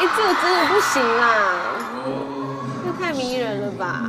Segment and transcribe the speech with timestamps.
[0.00, 1.76] 哎、欸，这个真的不行啊，
[2.82, 4.00] 这太迷人了吧！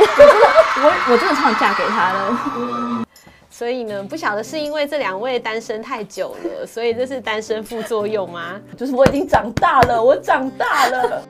[0.00, 0.46] 我真的，
[0.82, 3.04] 我我真的超想嫁给他了。
[3.50, 8.58] 所以呢，不晓得是因为这两位单身太久了，所以这是单身副作用吗？
[8.78, 11.22] 就是我已经长大了，我长大了。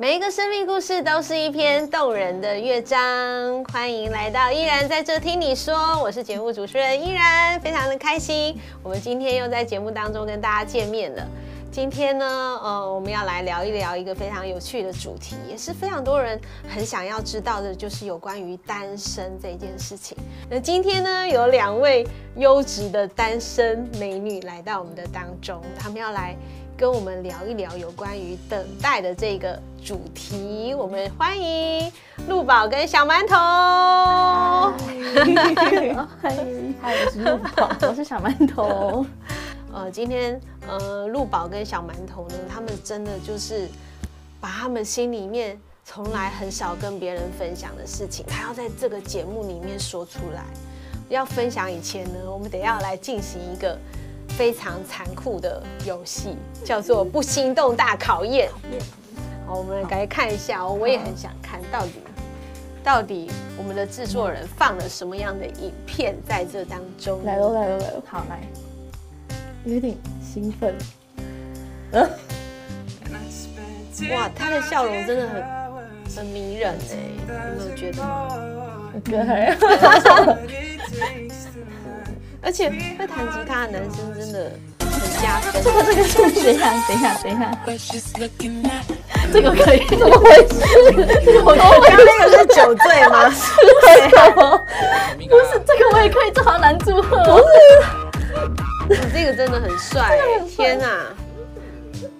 [0.00, 3.62] 每一个生命故事都是一篇动人的乐章。
[3.66, 11.28] 欢迎来到依然在这听你说，我是节目主持人依然，非常的开心，我们今天又在节目当中跟大家见面了。
[11.70, 12.26] 今天呢，
[12.62, 20.16] 呃，我们要来聊一聊一个非常有趣的主题，也是非常多人很想要知道的，就是有关于单身这件事情。
[20.48, 26.34] 那今天呢，有两位优质的单身美女来到我们的当中，她们要来
[26.74, 30.74] 跟我们聊一聊有关于等待的这个主题。
[30.74, 31.92] 我们欢迎
[32.28, 33.36] 陆宝跟小馒头。
[36.20, 36.34] 嗨，
[36.80, 39.04] 嗨，我是陆宝，我是小馒头。
[39.72, 43.68] 呃，今天呃，陆宝跟小馒头呢，他们真的就是
[44.40, 50.42] 把他们心里面从来很少跟别人分享的事情，他要在这个节目里面说出来。
[51.08, 53.76] 要分享以前呢，我们得要来进行一个
[54.28, 58.48] 非常残酷的游戏，叫做不心动大考验。
[59.50, 61.94] 好，我们来看一下哦，我也很想看到底
[62.84, 67.24] 到底我们的制作人放了什么样的影片在这当中。
[67.24, 68.40] 来喽，来喽，来喽，好来。
[69.64, 70.72] 有点兴奋，
[74.12, 75.42] 哇，他的笑容真的很
[76.14, 78.28] 很迷人哎，有没有觉得吗？
[78.94, 80.38] 我觉得还好，
[82.40, 84.88] 而且会弹吉他的男生真的很
[85.20, 85.60] 加分。
[85.60, 87.50] 这个这个是，等一下等一下等一下，
[89.32, 90.54] 这个可以怎么回事？
[91.44, 93.30] 我刚刚那个是酒醉吗？
[93.30, 93.36] 是
[94.10, 94.66] 什么？
[95.28, 97.42] 不是这个我也可以找男主播，不是。
[98.88, 100.88] 你这个真的很帅，天哪！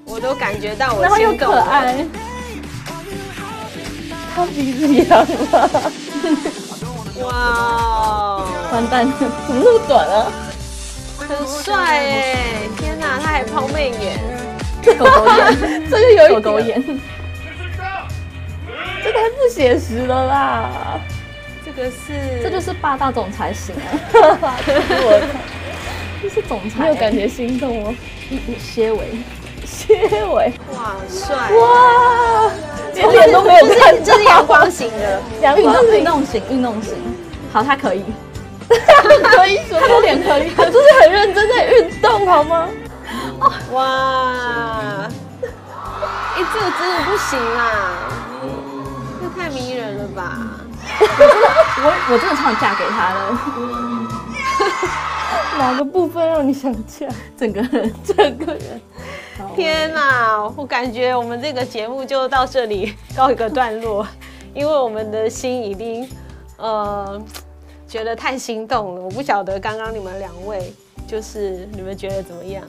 [0.05, 1.57] 我都感觉到我心动了。
[1.57, 2.07] 然后又可爱，
[4.35, 5.69] 他鼻子一样吗？
[7.23, 8.45] 哇！
[8.73, 10.33] 完蛋，怎么那么短啊？
[11.19, 12.69] 很帅哎！
[12.79, 14.30] 天哪，他还抛媚眼，
[14.95, 16.83] 狗狗眼，这就有狗狗眼，
[19.03, 21.01] 这太不写实了啦！
[21.65, 24.57] 这个是，这就是霸道总裁型啊！
[24.63, 25.21] 我。
[26.23, 27.95] 这是总裁，没有感觉心动哦。
[28.29, 28.99] 一一些微，
[29.65, 29.95] 些
[30.27, 32.53] 微，哇，帅哇，
[32.95, 35.23] 连脸都没有看，这是阳光型的，
[35.59, 36.93] 运 动运动型运动型。
[37.51, 38.05] 好，他可以，
[38.69, 42.69] 可以说他的脸可以，他就是很认真在运动，好吗？
[43.73, 45.09] 哇，
[46.37, 48.09] 哎，这个真的不行啊，
[49.21, 50.39] 这太迷人了吧？
[51.01, 51.49] 我真的，
[51.83, 53.19] 我我真的超想嫁给他了。
[55.59, 57.09] 哪个部分让你想嫁？
[57.37, 58.81] 整个人，整个人。
[59.55, 60.43] 天哪！
[60.57, 64.07] 我感觉我们这个节目就到这里告一个段落，
[64.55, 66.09] 因为我们的心已经
[66.57, 67.21] 呃
[67.89, 69.01] 觉得太心动了。
[69.01, 70.75] 我不晓得刚刚你们两位
[71.07, 72.63] 就是你们觉得怎么样？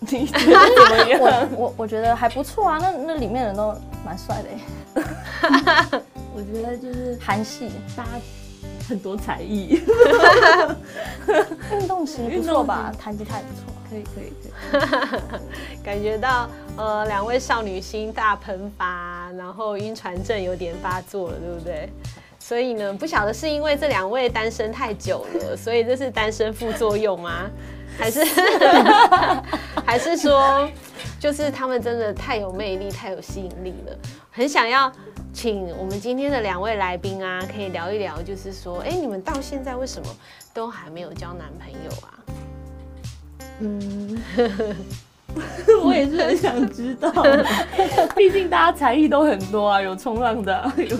[0.00, 1.20] 你觉得怎么样？
[1.20, 2.78] 我 我我觉得还不错啊。
[2.80, 3.74] 那那里面人都
[4.04, 4.48] 蛮帅的。
[6.34, 8.10] 我觉得就是韩系，大家。
[8.88, 9.80] 很多才艺，
[11.72, 12.92] 运动型不错吧？
[12.98, 15.80] 弹吉他也不错，可以可以可以。
[15.80, 21.88] 感觉到呃，两位少女心大喷发，然后晕船症有点发作了，对不对？
[22.40, 27.48] 所以呢，不晓得是因为这两位单身太久了，所以这是单身副作用吗？
[27.98, 28.24] 还是
[29.86, 30.68] 还是说，
[31.18, 33.96] 就是他们真的太有魅力、太有吸引力了，
[34.30, 34.90] 很想要。
[35.32, 40.08] 请我们今天的两位来宾啊，可以聊一聊，就是说，哎，你们到现在为什么
[40.52, 42.18] 都还没有交男朋友啊？
[43.62, 44.20] 嗯，
[45.84, 47.10] 我也是很想知道，
[48.16, 50.96] 毕竟大家才艺都很多啊，有冲浪的，有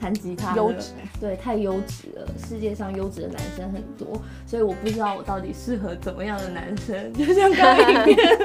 [0.00, 8.38] 弹吉他，优质，对，太优质了，世界上优质的男生很多，所以我不知道我到底适合怎么样的男生， 就像刚刚影片。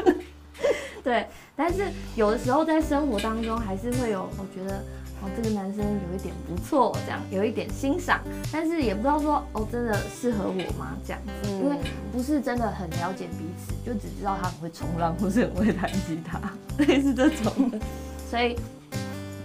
[1.03, 1.83] 对，但是
[2.15, 4.81] 有的时候在生活当中还是会有，我觉得
[5.23, 8.19] 哦，这个男生有一点不错，这样有一点欣赏，
[8.51, 10.97] 但是也不知道说哦，真的适合我吗？
[11.05, 11.77] 这样子，嗯、因为
[12.11, 16.39] 不是真的很了解彼此，就只知道他很会冲浪或是很会弹吉他，
[16.79, 17.79] 类似这种的。
[18.29, 18.57] 所以，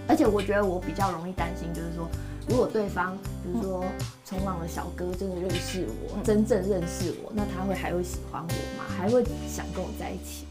[0.07, 2.09] 而且我觉得我比较容易担心，就是说，
[2.49, 3.85] 如果对方比如说
[4.25, 8.83] 冲浪的小哥真的认识我，嗯、真正认识我，那他会还会喜欢我吗？
[8.97, 10.45] 还会想跟我在一起？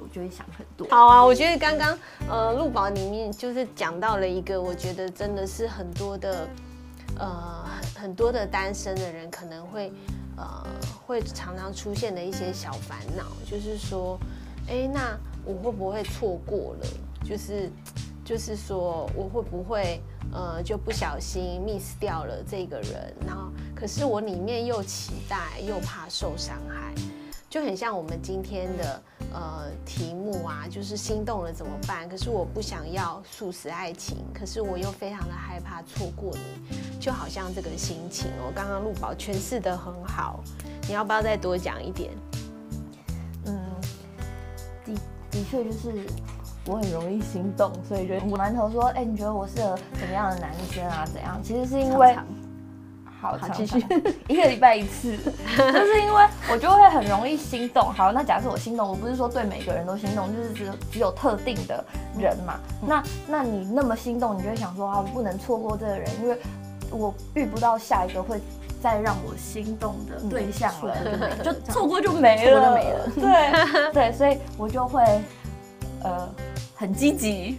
[0.00, 0.86] 我就会想很多。
[0.90, 1.98] 好啊，我觉得刚刚
[2.28, 6.48] 呃，陆宝里面就是讲到了一个，我觉得真的是很多的
[7.18, 9.92] 呃很很多的单身的人可能会
[10.36, 10.66] 呃
[11.06, 14.18] 会常常出现的一些小烦恼，就是说，
[14.68, 16.86] 哎，那我会不会错过了？
[17.24, 17.70] 就是，
[18.24, 20.00] 就是说，我会不会
[20.32, 23.14] 呃就不小心 miss 掉了这个人？
[23.24, 26.92] 然后，可是我里面又期待，又怕受伤害。
[27.52, 32.08] 就很像我们今天的呃题目啊，就是心动了怎么办？
[32.08, 38.30] 可是我不想要速食爱情，可是我又非常的害怕错过你，就好像这个心情。
[38.46, 40.42] 我刚刚陆宝诠释的很好，
[40.88, 42.10] 你要不要再多讲一点？
[43.44, 43.54] 嗯，
[44.86, 44.94] 的
[45.30, 46.06] 的确就是
[46.64, 51.04] 我很容易心动，所以就我馒头说，哎、欸，你觉得我适合什么样的男生啊？
[51.04, 51.38] 怎样？
[51.44, 52.16] 其实是因为。
[53.22, 53.78] 好，继续
[54.26, 55.16] 一个礼拜一次，
[55.56, 57.92] 就是因为我就会很容易心动。
[57.92, 61.84] 好，那假设我心动，我不是说对每个人都心动，就是只只有特定的
[62.18, 62.58] 人嘛。
[62.82, 66.36] 嗯、那那你那么心动，你就会想说啊，我不能错过这个人，因为
[66.90, 68.40] 我遇不到下一个会
[68.82, 73.08] 再让我心动的对象了，嗯、就错过就没了，错过就没了。
[73.14, 75.00] 对 对，所以我就会
[76.02, 76.28] 呃
[76.74, 77.56] 很积极。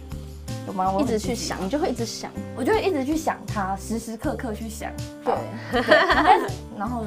[0.66, 0.90] 有吗？
[0.90, 4.90] 我一直去想，你就会一直想，我就会一直去想他，时时刻刻去想。
[5.24, 5.34] 对，
[6.78, 7.04] 然后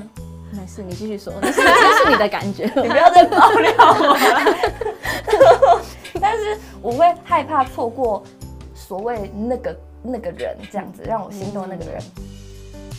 [0.52, 5.82] 没事，你继续说，这是这是你的感觉， 你不要再爆料我了。
[6.22, 8.24] 但是我会害怕错过
[8.76, 12.02] 所谓那个那个人，这样子让我心动的那个人。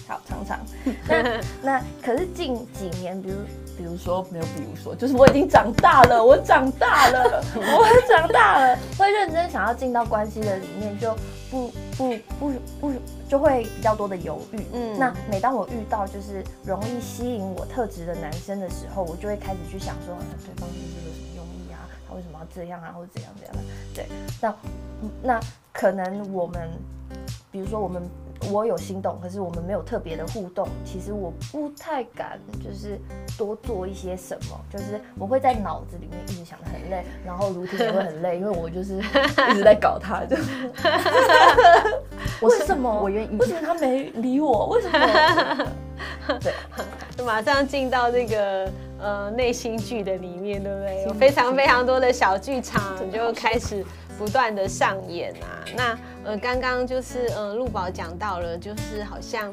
[0.07, 0.59] 好，常常。
[1.07, 3.37] 那那可是近几年，比如。
[3.79, 8.98] 比如说没有，比如说就是我已经长大了，我长大了，我长大了，会
[9.29, 11.15] 认真想要进到关系的里面，就
[11.51, 12.93] 不不不不
[13.29, 14.61] 就会比较多的犹豫。
[14.73, 21.85] 嗯，那每当我遇到就是容易吸引我特质的男生的时候，我就会开始去想说，那对方是不是有什么用意啊？
[22.09, 22.91] 他为什么要这样啊？
[22.97, 23.63] 或者怎样怎样的？
[23.95, 24.07] 对，
[24.41, 24.55] 那
[25.23, 25.41] 那
[25.73, 26.71] 可能我们，
[27.53, 28.03] 比如说我们。
[28.53, 30.69] 我有心动，可是我们没有特别的互动。
[30.85, 32.99] 其实我不太敢，就是
[33.37, 34.59] 多做一些什么。
[34.71, 38.99] 就是我会在脑子里面一直想得很累，然后如婷也会很累， 因为我就是
[39.51, 40.25] 一直在搞他。
[40.27, 40.37] 就
[42.41, 43.37] 为什么我愿意？
[43.37, 44.67] 为什么他没理我？
[44.69, 45.67] 为什么？
[46.41, 46.53] 对，
[47.17, 48.71] 就马上进到这个
[49.01, 51.05] 呃内心剧的里面，对不对？
[51.05, 52.81] 有非常非常多的小剧场
[53.11, 53.85] 就开始。
[54.19, 59.53] 不断的上演啊，那呃，刚刚就是呃，陆宝讲到了，就是好像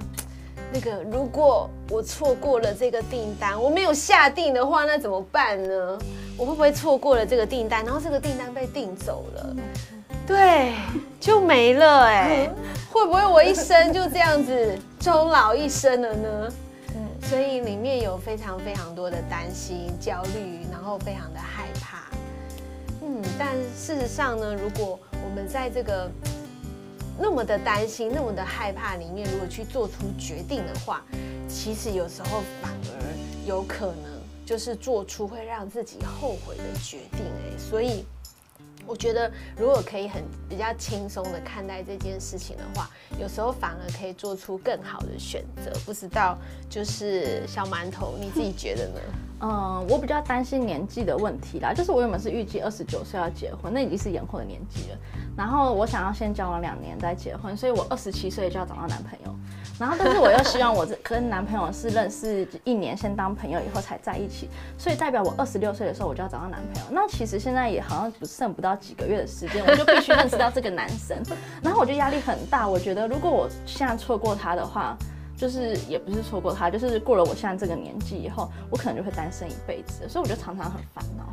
[0.74, 6.00] 那个，如果我错过了这个订单，我没有下定的话，那怎么办呢？
[6.38, 9.56] 我会不会错过了这个订单，然后这个订单被订走了，
[10.28, 10.74] 对，
[11.20, 12.52] 就没了哎、欸，
[12.92, 16.54] 会不会我一生就这样子终老一生了呢？
[16.96, 21.68] 嗯，所以里面有非常非常多的担心、焦虑，然后非常的害
[23.38, 26.10] 但事实上呢，如果我们在这个
[27.20, 31.04] 那么的担心、那么的害怕里面，如果去做出决定的话，
[31.48, 37.22] 其实有时候反而有可能就是做出会让自己后悔的决定。
[37.22, 38.06] 哎，所以
[38.88, 42.90] 我觉得，如果可以很比较轻松的看待这件事情的话，
[43.20, 45.72] 有时候反而可以做出更好的选择。
[45.86, 46.38] 不知道，
[46.70, 49.00] 就是小馒头，你自己觉得呢？
[49.42, 54.98] 嗯，我比较担心年纪的问题啦，就是我原本是预计二十九岁要结婚，那已经是延后的年纪了。
[55.36, 59.36] 然后我想要先交往两年再结婚，所以我二十七岁就要找到男朋友。
[59.78, 66.90] 然后，但是我又希望我这跟男朋友是认识一年，先当朋友以后才在一起，所以代表我二十六岁的时候我就要找到男朋友。
[66.90, 71.17] 那其实现在也好像不剩不到几个月的时间，我就必须认识到这个男生。
[71.63, 74.98] 然后我就压力很大，我觉得如果我现在错过他的话。
[75.38, 81.25] 就是也不是错过他，就是过了我现在这个年纪以后，我可能就会单身一辈子，所以我就常常很烦恼。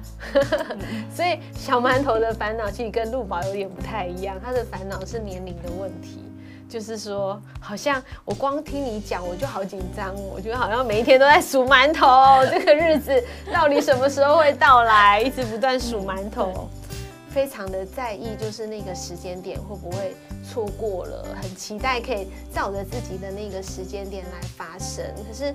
[1.14, 6.24] 所 以小馒头的烦恼其实跟陆宝有点不太一样，他的烦恼是年龄的问题，
[6.68, 13.22] 就是说好像我光听你讲我就好紧张，我觉得好像每一天都在数馒头，这个日子
[13.54, 16.68] 到底什么时候会到来，一直不断数馒头。
[17.32, 20.14] 非常的在意，就是那个时间点会不会
[20.46, 25.04] 错过了，很期待可以照着自己的那个时间点来发生。
[25.26, 25.54] 可是，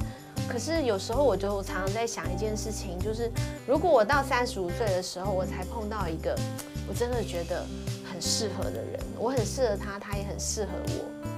[0.50, 3.31] 可是有时候我就常常在想一件事情，就是
[3.67, 6.36] 如果我到三十五岁的时候，我才碰到一个
[6.89, 7.63] 我真的觉得
[8.12, 11.29] 很适合的人，我很适合他，他也很适合我，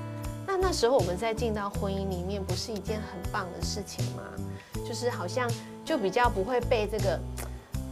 [0.48, 4.24] 那那时候我们再进到婚姻里面，不是一件很棒的事情吗？
[4.88, 5.51] 就是好像
[5.84, 7.19] 就比较不会被这个。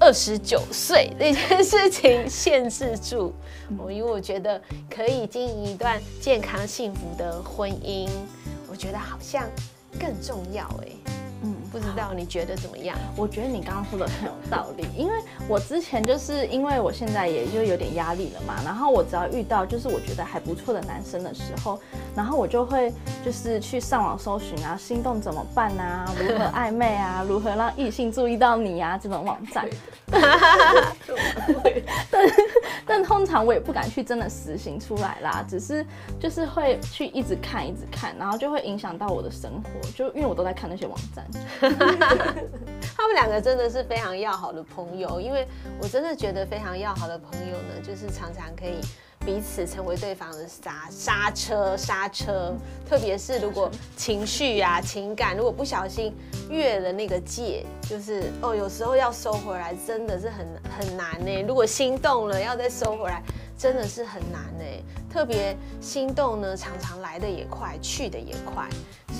[0.08, 3.34] 二十九岁这件事情限制住
[3.78, 8.08] 我，因为我觉得可以经营一段健康幸福的婚姻，
[8.72, 9.44] 我觉得好像
[10.00, 11.27] 更重要哎。
[11.68, 12.98] 嗯，不知道你觉得怎么样？
[13.16, 15.14] 我觉得你刚刚说的很有道理，因为
[15.48, 21.80] 我之前就是因为我现在也就有点压力了嘛，然后我只要遇到就是我觉得还不错的男生的时候，
[22.16, 22.94] 然后我就会
[23.24, 26.06] 就是去上网搜寻啊，心动怎么办啊？
[26.20, 27.26] 如何暧昧啊？
[27.28, 28.98] 如何让异性注意到你啊？
[28.98, 29.68] 这种网站。
[32.10, 32.30] 但
[32.86, 35.86] 但通常我也不敢去真的实行出来啦，只是
[36.20, 41.28] 就是会去一直看一直看，然后就会影响到我的生活，就因为我都在看那些网站。
[42.96, 45.48] 他们两个真的是非常要好的朋友，因为
[45.82, 48.80] 我真的觉得非常要好的朋友呢，就是常常可以。
[49.26, 52.56] 彼此成为对方的刹刹车刹车，
[52.88, 56.16] 特别是如果情绪啊情感如果不小心
[56.50, 60.48] 越了那个界，就是哦有时候要收回来真的是很
[60.80, 61.44] 很难呢。
[61.46, 63.22] 如果心动了要再收回来，
[63.58, 64.64] 真的是很难呢。
[65.12, 68.70] 特别心动呢，常常来的也快，去的也快，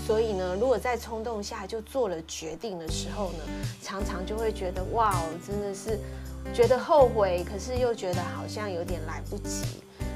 [0.08, 3.40] 所以呢，如果在冲动下就做了决定的时候呢，
[3.84, 5.14] 常常就会觉得哇，
[5.46, 6.00] 真的是
[6.54, 9.66] 觉得后悔，可是又觉得好像有点来不及。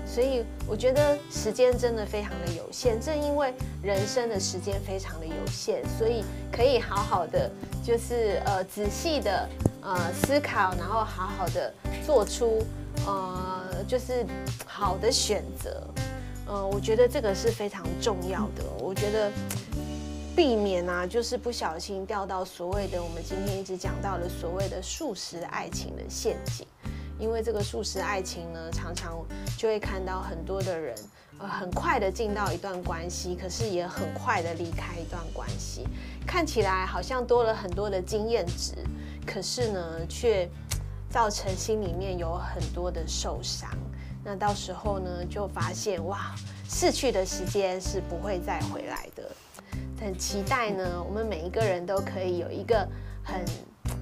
[0.05, 7.51] 所以我觉得时间真的非常的有限，正因为人生的时间非常的有限，所以可以好好的
[7.83, 9.50] 就是呃仔细的
[9.81, 11.74] 呃思考，然后好好的
[12.05, 12.63] 做出
[13.05, 14.25] 呃就是
[14.65, 15.86] 好的选择，
[16.48, 18.63] 呃我觉得这个是非常重要的。
[18.79, 19.31] 我觉得
[20.35, 26.65] 避免啊，就是不小心掉到所谓的我们今天一直讲到的所谓的速食爱情的陷阱。
[27.19, 29.23] 因为这个速食爱情呢，常常
[29.55, 30.95] 就会看到很多的人，
[31.38, 35.85] 呃，很快的进到一段关系，可是也很快的离开一段关系，
[36.25, 38.73] 看起来好像多了很多的经验值，
[39.23, 40.50] 可是呢，却
[41.11, 43.69] 造成心里面有很多的受伤。
[44.23, 46.33] 那到时候呢，就发现哇，
[46.67, 49.29] 逝去的时间是不会再回来的。
[50.01, 52.88] 很期待呢，我们每一个人都可以有一个
[53.24, 53.46] 很。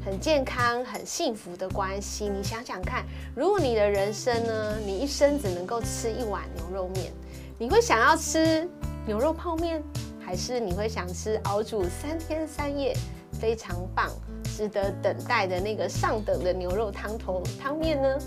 [0.06, 7.12] 很健康、很幸福的关系，你想想看，如果你的人生呢，你一生只能够吃一碗牛肉面，
[7.58, 8.68] 你会想要吃
[9.06, 9.84] 牛肉泡面，
[10.20, 12.96] 还是你会想吃熬煮三天三夜、
[13.34, 14.10] 非常棒、
[14.56, 18.18] 值得等待的那个上等的牛肉汤头汤面呢？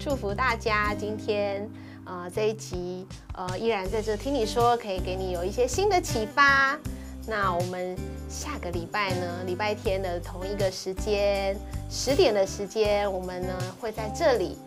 [0.00, 1.68] 祝福大家今天
[2.06, 6.76] 呃这一集呃依然在这听你说，可以给你有一些新的启发。
[7.26, 7.96] 那我们
[8.28, 11.56] 下个礼拜呢，礼拜天的同一个时间，
[11.90, 14.58] 十点的时间，我们呢会在这里，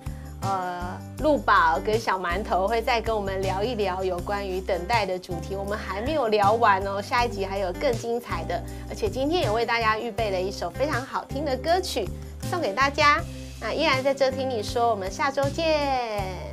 [0.41, 5.55] 呃，陆宝跟小馒头会再跟我们聊一聊有关于等待的主题。
[5.55, 8.59] 我们还没有聊完哦，下一集还有更精彩的，
[8.89, 12.09] 而且今天也为大家预备了一首非常好听的歌曲
[12.49, 13.21] 送给大家。
[13.59, 15.63] 那依然在这听你说，我们下周见，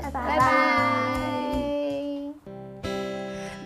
[0.03, 1.14] 拜拜拜拜。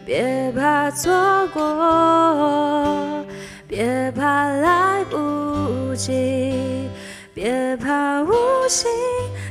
[0.08, 1.12] 别怕错
[1.52, 3.26] 过，
[3.68, 6.88] 别怕来不及，
[7.34, 8.32] 别怕无
[8.70, 8.90] 心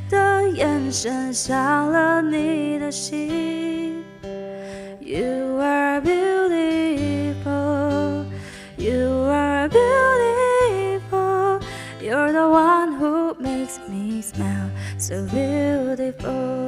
[0.09, 4.03] 的眼神伤了你的心。
[4.99, 6.25] You are beautiful,
[8.77, 11.59] you are beautiful,
[12.01, 16.66] you're the one who makes me smile so beautiful.